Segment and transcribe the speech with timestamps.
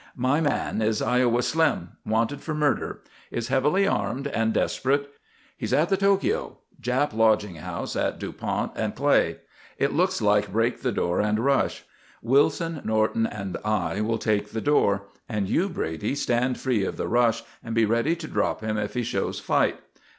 [0.17, 3.01] "My man is Iowa Slim, wanted for murder.
[3.29, 5.11] Is heavily armed and desperate.
[5.55, 9.37] He's in the Tokio Jap lodging house at Dupont and Clay.
[9.77, 11.83] It looks like break the door and rush.
[12.23, 17.07] Wilson, Norton, and I will take the door, and you, Brady, stand free of the
[17.07, 19.79] rush and be ready to drop him if he shows fight.